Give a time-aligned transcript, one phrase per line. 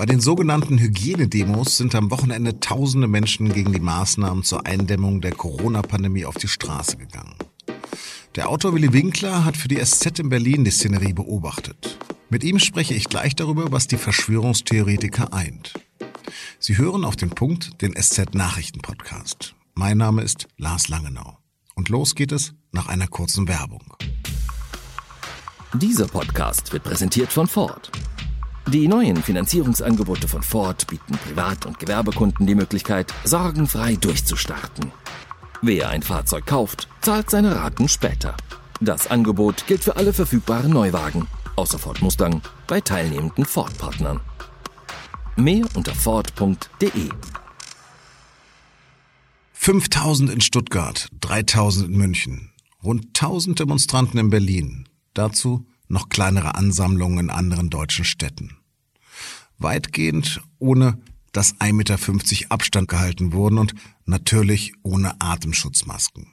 [0.00, 5.32] Bei den sogenannten Hygienedemos sind am Wochenende tausende Menschen gegen die Maßnahmen zur Eindämmung der
[5.32, 7.34] Corona-Pandemie auf die Straße gegangen.
[8.34, 11.98] Der Autor Willy Winkler hat für die SZ in Berlin die Szenerie beobachtet.
[12.30, 15.74] Mit ihm spreche ich gleich darüber, was die Verschwörungstheoretiker eint.
[16.58, 19.54] Sie hören auf den Punkt den SZ Nachrichten Podcast.
[19.74, 21.36] Mein Name ist Lars Langenau.
[21.74, 23.84] Und los geht es nach einer kurzen Werbung.
[25.74, 27.92] Dieser Podcast wird präsentiert von Ford.
[28.68, 34.92] Die neuen Finanzierungsangebote von Ford bieten Privat- und Gewerbekunden die Möglichkeit, sorgenfrei durchzustarten.
[35.62, 38.36] Wer ein Fahrzeug kauft, zahlt seine Raten später.
[38.80, 44.20] Das Angebot gilt für alle verfügbaren Neuwagen, außer Ford Mustang, bei teilnehmenden Ford-Partnern.
[45.36, 47.10] Mehr unter Ford.de.
[49.52, 52.52] 5000 in Stuttgart, 3000 in München,
[52.82, 54.88] rund 1000 Demonstranten in Berlin.
[55.12, 58.56] Dazu noch kleinere Ansammlungen in anderen deutschen Städten.
[59.58, 60.98] Weitgehend ohne
[61.32, 61.98] dass 1,50 Meter
[62.50, 63.74] Abstand gehalten wurden und
[64.04, 66.26] natürlich ohne Atemschutzmasken.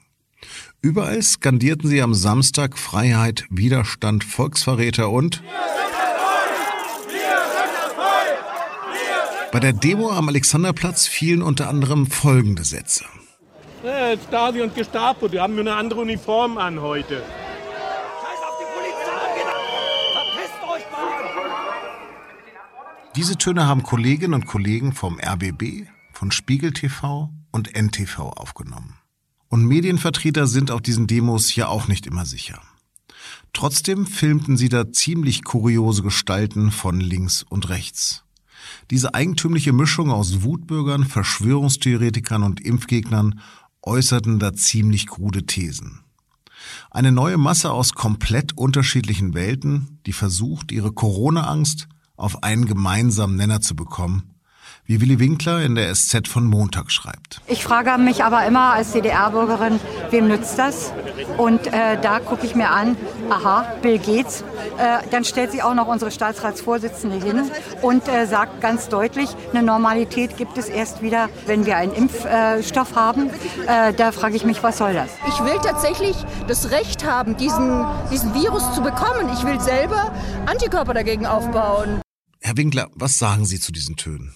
[0.80, 5.42] Überall skandierten sie am Samstag Freiheit, Widerstand, Volksverräter und
[9.50, 13.04] bei der Demo am Alexanderplatz fielen unter anderem folgende Sätze.
[14.28, 17.22] Stasi und Gestapo, die haben mir eine andere Uniform an heute.
[23.18, 28.94] Diese Töne haben Kolleginnen und Kollegen vom RBB, von Spiegel TV und NTV aufgenommen.
[29.48, 32.62] Und Medienvertreter sind auf diesen Demos ja auch nicht immer sicher.
[33.52, 38.22] Trotzdem filmten sie da ziemlich kuriose Gestalten von links und rechts.
[38.92, 43.40] Diese eigentümliche Mischung aus Wutbürgern, Verschwörungstheoretikern und Impfgegnern
[43.82, 46.04] äußerten da ziemlich krude Thesen.
[46.88, 53.60] Eine neue Masse aus komplett unterschiedlichen Welten, die versucht, ihre Corona-Angst auf einen gemeinsamen Nenner
[53.60, 54.34] zu bekommen,
[54.88, 57.42] wie Willy Winkler in der SZ von Montag schreibt.
[57.46, 59.78] Ich frage mich aber immer als DDR-Bürgerin,
[60.10, 60.92] wem nützt das?
[61.36, 62.96] Und äh, da gucke ich mir an,
[63.28, 64.42] aha, Bill Gates.
[64.78, 67.50] Äh, dann stellt sich auch noch unsere Staatsratsvorsitzende hin
[67.82, 72.96] und äh, sagt ganz deutlich, eine Normalität gibt es erst wieder, wenn wir einen Impfstoff
[72.96, 73.28] haben.
[73.66, 75.10] Äh, da frage ich mich, was soll das?
[75.28, 79.28] Ich will tatsächlich das Recht haben, diesen, diesen Virus zu bekommen.
[79.34, 80.12] Ich will selber
[80.46, 82.00] Antikörper dagegen aufbauen.
[82.48, 84.32] Herr Winkler, was sagen Sie zu diesen Tönen?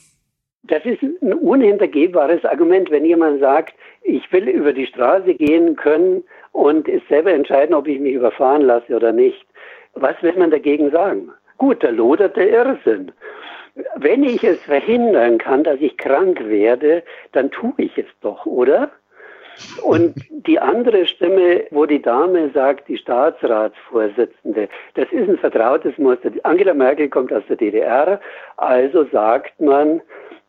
[0.65, 6.23] Das ist ein unhintergehbares Argument, wenn jemand sagt, ich will über die Straße gehen können
[6.53, 9.47] und es selber entscheiden, ob ich mich überfahren lasse oder nicht.
[9.95, 11.31] Was will man dagegen sagen?
[11.57, 13.13] Gut, da lodert der Irrsinn.
[13.97, 17.03] Wenn ich es verhindern kann, dass ich krank werde,
[17.33, 18.91] dann tue ich es doch, oder?
[19.83, 20.15] Und
[20.47, 26.31] die andere Stimme, wo die Dame sagt, die Staatsratsvorsitzende, das ist ein vertrautes Muster.
[26.43, 28.21] Angela Merkel kommt aus der DDR,
[28.57, 30.01] also sagt man,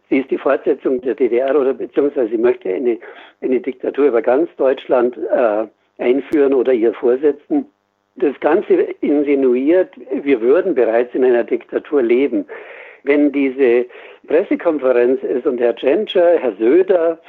[0.09, 2.97] sie ist die Fortsetzung der DDR oder beziehungsweise sie möchte eine,
[3.42, 5.66] eine Diktatur über ganz Deutschland äh,
[5.97, 7.66] einführen oder ihr vorsetzen.
[8.16, 12.46] Das Ganze insinuiert, wir würden bereits in einer Diktatur leben.
[13.03, 13.86] Wenn diese
[14.28, 17.19] Pressekonferenz ist und Herr Tschentscher, Herr Söder,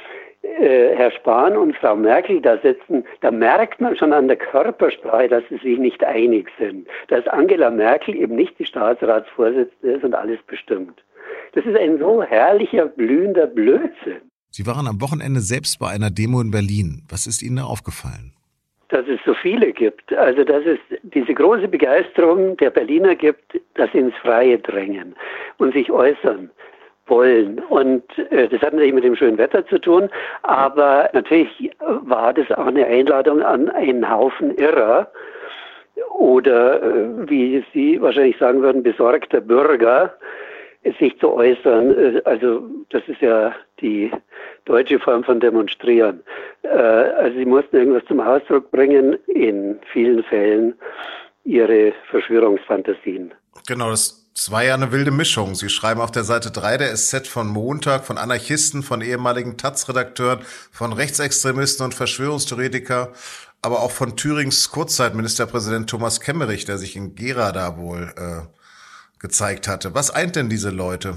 [0.59, 5.27] äh, Herr Spahn und Frau Merkel da sitzen, da merkt man schon an der Körpersprache,
[5.27, 6.87] dass sie sich nicht einig sind.
[7.07, 11.03] Dass Angela Merkel eben nicht die Staatsratsvorsitzende ist und alles bestimmt.
[11.53, 14.21] Das ist ein so herrlicher, blühender Blödsinn.
[14.49, 17.03] Sie waren am Wochenende selbst bei einer Demo in Berlin.
[17.09, 18.33] Was ist Ihnen da aufgefallen?
[18.89, 20.13] Dass es so viele gibt.
[20.13, 25.15] Also, dass es diese große Begeisterung der Berliner gibt, dass sie ins Freie drängen
[25.57, 26.51] und sich äußern
[27.07, 27.59] wollen.
[27.69, 30.09] Und äh, das hat natürlich mit dem schönen Wetter zu tun,
[30.43, 35.11] aber natürlich war das auch eine Einladung an einen Haufen Irrer
[36.17, 40.13] oder, äh, wie Sie wahrscheinlich sagen würden, besorgter Bürger,
[40.99, 42.15] sich zu äußern.
[42.15, 44.11] Äh, also das ist ja die
[44.65, 46.21] deutsche Form von demonstrieren.
[46.63, 50.75] Äh, also sie mussten irgendwas zum Ausdruck bringen, in vielen Fällen
[51.43, 53.33] ihre Verschwörungsfantasien.
[53.67, 55.55] Genau, das es war ja eine wilde Mischung.
[55.55, 60.39] Sie schreiben auf der Seite 3 der SZ von Montag von Anarchisten, von ehemaligen Taz-Redakteuren,
[60.71, 63.13] von Rechtsextremisten und Verschwörungstheoretiker,
[63.61, 68.45] aber auch von Thürings Kurzzeitministerpräsident Thomas Kemmerich, der sich in Gera da wohl äh,
[69.21, 69.95] gezeigt hatte.
[69.95, 71.15] Was eint denn diese Leute?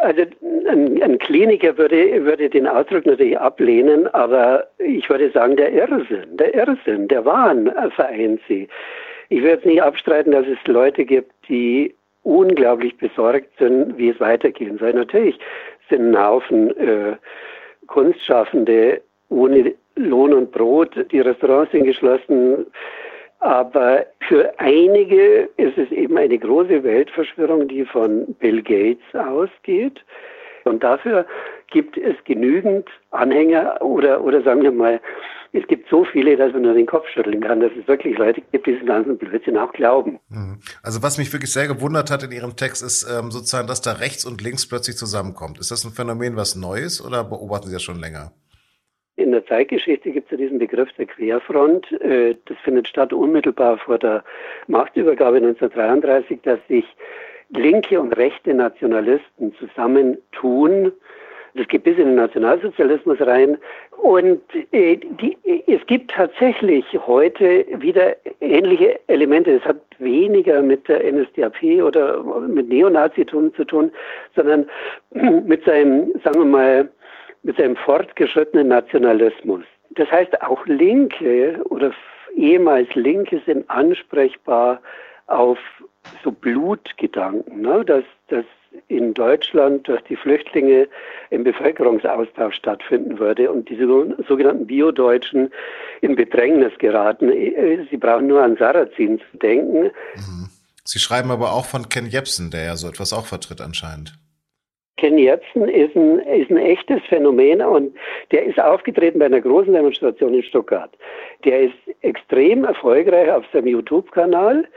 [0.00, 0.22] Also
[0.68, 6.36] ein, ein Kliniker würde, würde den Ausdruck natürlich ablehnen, aber ich würde sagen, der Irrsinn,
[6.36, 8.66] der Irrsinn, der Wahn vereint sie.
[9.28, 14.20] Ich würde jetzt nicht abstreiten, dass es Leute gibt, die unglaublich besorgt sind, wie es
[14.20, 14.92] weitergehen soll.
[14.92, 15.38] Natürlich
[15.88, 17.16] sind ein Haufen äh,
[17.86, 22.66] Kunstschaffende ohne Lohn und Brot, die Restaurants sind geschlossen,
[23.42, 30.00] Aber für einige ist es eben eine große Weltverschwörung, die von Bill Gates ausgeht.
[30.64, 31.26] Und dafür
[31.70, 35.00] gibt es genügend Anhänger oder, oder sagen wir mal,
[35.54, 38.40] es gibt so viele, dass man nur den Kopf schütteln kann, dass es wirklich Leute
[38.52, 40.18] gibt, die diesen ganzen Blödsinn auch glauben.
[40.30, 40.60] Mhm.
[40.82, 43.92] Also was mich wirklich sehr gewundert hat in Ihrem Text ist ähm, sozusagen, dass da
[43.92, 45.58] rechts und links plötzlich zusammenkommt.
[45.58, 48.32] Ist das ein Phänomen, was Neues oder beobachten Sie das schon länger?
[49.16, 51.90] In der Zeitgeschichte gibt es ja diesen Begriff der Querfront.
[52.00, 54.24] Äh, das findet statt unmittelbar vor der
[54.68, 56.84] Machtübergabe 1933, dass sich
[57.52, 60.92] linke und rechte Nationalisten zusammentun.
[61.54, 63.58] Das geht bis in den Nationalsozialismus rein.
[63.98, 64.40] Und
[64.72, 69.52] äh, die, es gibt tatsächlich heute wieder ähnliche Elemente.
[69.52, 73.92] Es hat weniger mit der NSDAP oder mit Neonazitum zu tun,
[74.34, 74.66] sondern
[75.46, 76.88] mit seinem, sagen wir mal,
[77.42, 79.64] mit seinem fortgeschrittenen Nationalismus.
[79.90, 81.92] Das heißt, auch Linke oder
[82.34, 84.80] ehemals Linke sind ansprechbar
[85.26, 85.58] auf
[86.22, 87.84] so Blutgedanken, ne?
[87.84, 88.44] dass, dass
[88.88, 90.88] in Deutschland durch die Flüchtlinge
[91.30, 93.86] ein Bevölkerungsaustausch stattfinden würde und diese
[94.28, 95.52] sogenannten Biodeutschen
[96.00, 97.30] in Bedrängnis geraten.
[97.90, 99.90] Sie brauchen nur an Sarrazin zu denken.
[100.16, 100.48] Mhm.
[100.84, 104.14] Sie schreiben aber auch von Ken Jebsen, der ja so etwas auch vertritt anscheinend.
[104.96, 107.94] Ken Jebsen ist ein, ist ein echtes Phänomen und
[108.30, 110.96] der ist aufgetreten bei einer großen Demonstration in Stuttgart.
[111.44, 114.68] Der ist extrem erfolgreich auf seinem YouTube-Kanal.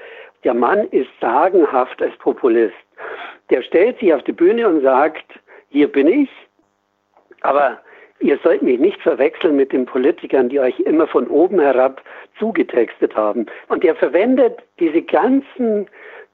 [0.45, 2.75] Der Mann ist sagenhaft als Populist.
[3.49, 5.25] Der stellt sich auf die Bühne und sagt,
[5.69, 6.29] hier bin ich,
[7.41, 7.79] aber
[8.19, 12.01] ihr sollt mich nicht verwechseln mit den Politikern, die euch immer von oben herab
[12.37, 13.47] zugetextet haben.
[13.69, 15.87] Und er verwendet diese ganzen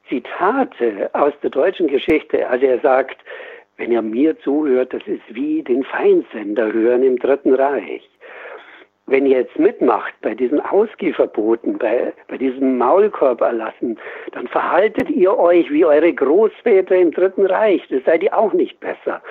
[0.10, 2.48] Zitate aus der deutschen Geschichte.
[2.50, 3.18] Also er sagt,
[3.78, 8.11] wenn ihr mir zuhört, das ist wie den Feindsender hören im Dritten Reich.
[9.12, 14.00] Wenn ihr jetzt mitmacht bei diesen Ausgehverboten, bei, bei diesem Maulkorberlassen,
[14.32, 17.86] dann verhaltet ihr euch wie eure Großväter im Dritten Reich.
[17.90, 19.22] Das seid ihr auch nicht besser.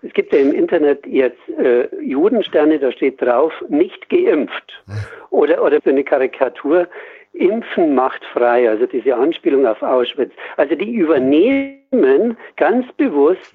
[0.00, 4.82] Es gibt ja im Internet jetzt äh, Judensterne, da steht drauf, nicht geimpft.
[5.28, 6.88] Oder, oder so eine Karikatur,
[7.34, 10.32] Impfen macht frei, also diese Anspielung auf Auschwitz.
[10.56, 13.54] Also die übernehmen ganz bewusst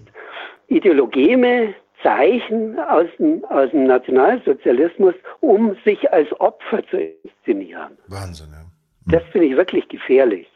[0.67, 7.97] ideologeme Zeichen aus dem, aus dem Nationalsozialismus, um sich als Opfer zu inszenieren.
[8.07, 8.65] Wahnsinn, ja.
[9.07, 10.47] Das finde ich wirklich gefährlich.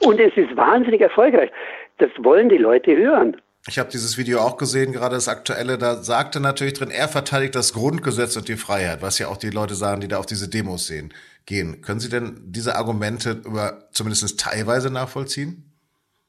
[0.00, 1.50] Und es ist wahnsinnig erfolgreich.
[1.98, 3.36] Das wollen die Leute hören.
[3.66, 7.54] Ich habe dieses Video auch gesehen, gerade das aktuelle, da sagte natürlich drin, er verteidigt
[7.54, 10.50] das Grundgesetz und die Freiheit, was ja auch die Leute sagen, die da auf diese
[10.50, 11.14] Demos sehen,
[11.46, 11.80] gehen.
[11.80, 15.73] Können Sie denn diese Argumente über zumindest teilweise nachvollziehen?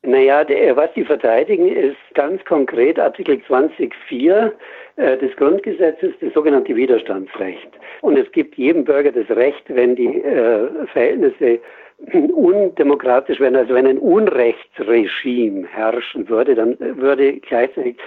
[0.05, 4.51] Naja, der, was die verteidigen, ist ganz konkret Artikel 20.4
[4.97, 7.69] äh, des Grundgesetzes, das sogenannte Widerstandsrecht.
[8.01, 11.59] Und es gibt jedem Bürger das Recht, wenn die äh, Verhältnisse
[12.33, 17.97] undemokratisch werden, also wenn ein Unrechtsregime herrschen würde, dann würde gleichzeitig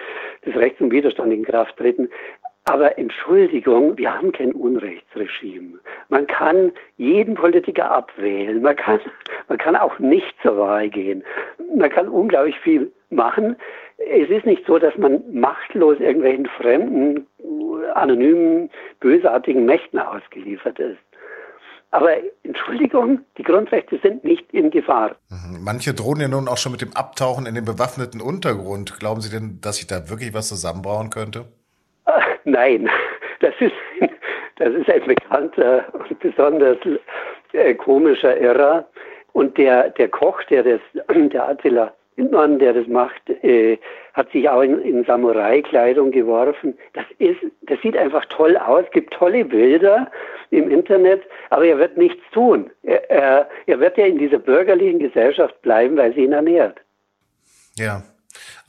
[0.45, 2.09] das Recht zum Widerstand in Kraft treten.
[2.69, 5.79] Aber Entschuldigung, wir haben kein Unrechtsregime.
[6.11, 8.61] Man kann jeden Politiker abwählen.
[8.61, 9.01] Man kann,
[9.49, 11.25] man kann auch nicht zur Wahl gehen.
[11.75, 13.57] Man kann unglaublich viel machen.
[13.97, 17.27] Es ist nicht so, dass man machtlos irgendwelchen fremden,
[17.95, 18.69] anonymen,
[19.01, 20.99] bösartigen Mächten ausgeliefert ist.
[21.91, 22.11] Aber
[22.43, 25.17] Entschuldigung, die Grundrechte sind nicht in Gefahr.
[25.31, 25.65] Mhm.
[25.65, 29.01] Manche drohen ja nun auch schon mit dem Abtauchen in den bewaffneten Untergrund.
[29.01, 31.47] Glauben Sie denn, dass sich da wirklich was zusammenbauen könnte?
[32.49, 32.89] Nein,
[33.41, 33.75] das ist,
[34.57, 36.79] das ist ein bekannter und besonders
[37.53, 38.89] äh, komischer Irrer.
[39.33, 40.81] Und der, der Koch, der das,
[41.33, 43.79] der Attila Hindmann, der das macht, äh,
[44.15, 46.77] hat sich auch in, in Samurai-Kleidung geworfen.
[46.95, 50.11] Das ist, das sieht einfach toll aus, gibt tolle Bilder
[50.51, 52.71] im Internet, aber er wird nichts tun.
[52.83, 56.79] Er, er, er wird ja in dieser bürgerlichen Gesellschaft bleiben, weil sie ihn ernährt.
[57.77, 58.03] Ja,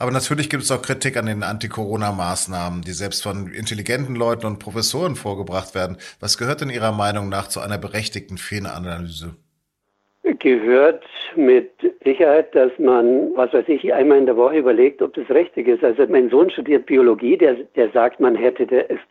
[0.00, 4.58] aber natürlich gibt es auch Kritik an den Anti-Corona-Maßnahmen, die selbst von intelligenten Leuten und
[4.58, 5.98] Professoren vorgebracht werden.
[6.20, 9.36] Was gehört in Ihrer Meinung nach zu einer berechtigten Fehleranalyse?
[10.40, 11.04] Gehört
[11.36, 11.70] mit
[12.02, 15.84] Sicherheit, dass man, was weiß ich, einmal in der Woche überlegt, ob das richtig ist.
[15.84, 18.66] Also mein Sohn studiert Biologie, der, der sagt, man hätte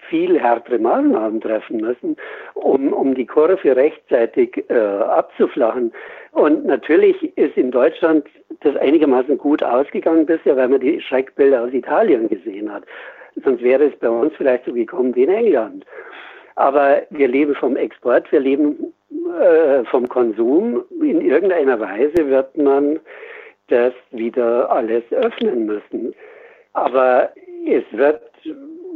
[0.09, 2.17] viel härtere Maßnahmen treffen müssen,
[2.55, 5.93] um, um die Kurve rechtzeitig äh, abzuflachen.
[6.31, 8.25] Und natürlich ist in Deutschland
[8.61, 12.83] das einigermaßen gut ausgegangen bisher, weil man die Schreckbilder aus Italien gesehen hat.
[13.43, 15.85] Sonst wäre es bei uns vielleicht so gekommen wie in England.
[16.55, 18.93] Aber wir leben vom Export, wir leben
[19.29, 20.83] äh, vom Konsum.
[21.01, 22.99] In irgendeiner Weise wird man
[23.67, 26.13] das wieder alles öffnen müssen.
[26.73, 27.31] Aber
[27.65, 28.21] es wird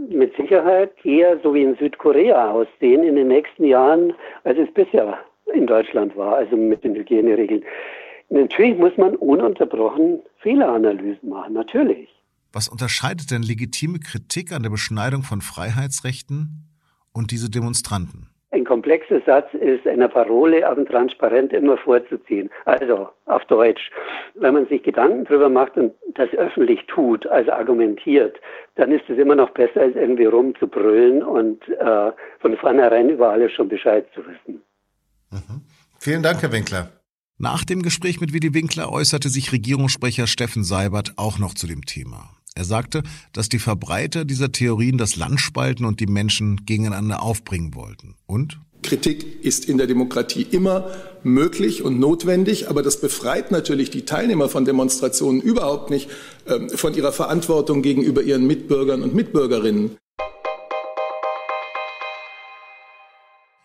[0.09, 4.13] mit Sicherheit eher so wie in Südkorea aussehen in den nächsten Jahren,
[4.43, 5.17] als es bisher
[5.53, 7.63] in Deutschland war, also mit den Hygieneregeln.
[8.29, 12.09] Natürlich muss man ununterbrochen Fehleranalysen machen, natürlich.
[12.51, 16.69] Was unterscheidet denn legitime Kritik an der Beschneidung von Freiheitsrechten
[17.11, 18.32] und diese Demonstranten?
[18.53, 22.51] Ein komplexer Satz ist einer Parole auf dem Transparent immer vorzuziehen.
[22.65, 23.89] Also auf Deutsch,
[24.35, 28.37] wenn man sich Gedanken darüber macht und das öffentlich tut, also argumentiert,
[28.75, 33.51] dann ist es immer noch besser, als irgendwie rumzubrüllen und äh, von vornherein über alles
[33.53, 34.61] schon Bescheid zu wissen.
[35.31, 35.61] Mhm.
[35.99, 36.89] Vielen Dank, Herr Winkler.
[37.39, 41.85] Nach dem Gespräch mit Willy Winkler äußerte sich Regierungssprecher Steffen Seibert auch noch zu dem
[41.85, 42.29] Thema.
[42.55, 47.73] Er sagte, dass die Verbreiter dieser Theorien das Land spalten und die Menschen gegeneinander aufbringen
[47.73, 48.15] wollten.
[48.27, 48.59] Und?
[48.83, 50.91] Kritik ist in der Demokratie immer
[51.23, 56.09] möglich und notwendig, aber das befreit natürlich die Teilnehmer von Demonstrationen überhaupt nicht
[56.45, 59.97] äh, von ihrer Verantwortung gegenüber ihren Mitbürgern und Mitbürgerinnen.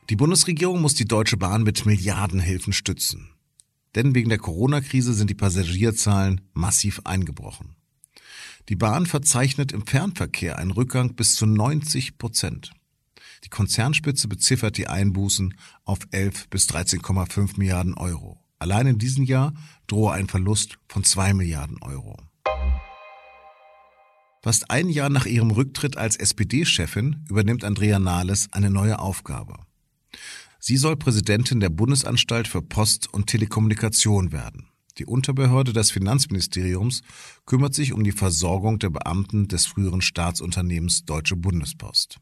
[0.08, 3.28] Die Bundesregierung muss die Deutsche Bahn mit Milliardenhilfen stützen.
[3.94, 7.74] Denn wegen der Corona-Krise sind die Passagierzahlen massiv eingebrochen.
[8.68, 12.72] Die Bahn verzeichnet im Fernverkehr einen Rückgang bis zu 90 Prozent.
[13.44, 18.38] Die Konzernspitze beziffert die Einbußen auf 11 bis 13,5 Milliarden Euro.
[18.58, 19.54] Allein in diesem Jahr
[19.86, 22.18] drohe ein Verlust von 2 Milliarden Euro.
[24.42, 29.54] Fast ein Jahr nach ihrem Rücktritt als SPD-Chefin übernimmt Andrea Nahles eine neue Aufgabe.
[30.58, 34.68] Sie soll Präsidentin der Bundesanstalt für Post und Telekommunikation werden.
[34.98, 37.02] Die Unterbehörde des Finanzministeriums
[37.46, 42.18] kümmert sich um die Versorgung der Beamten des früheren Staatsunternehmens Deutsche Bundespost.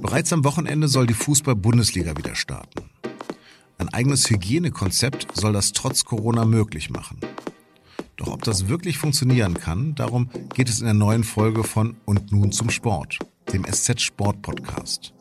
[0.00, 2.88] Bereits am Wochenende soll die Fußball-Bundesliga wieder starten.
[3.76, 7.18] Ein eigenes Hygienekonzept soll das trotz Corona möglich machen.
[8.16, 12.32] Doch ob das wirklich funktionieren kann, darum geht es in der neuen Folge von Und
[12.32, 13.18] nun zum Sport,
[13.52, 15.12] dem SZ Sport Podcast.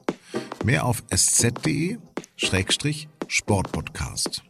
[0.63, 1.03] Mehr auf
[2.37, 4.43] sz.de-sportpodcast.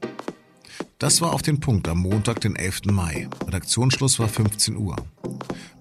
[0.97, 2.85] Das war auf den Punkt am Montag, den 11.
[2.85, 3.29] Mai.
[3.45, 4.95] Redaktionsschluss war 15 Uhr.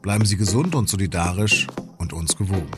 [0.02, 1.66] Bleiben Sie gesund und solidarisch
[1.98, 2.70] und uns gewogen.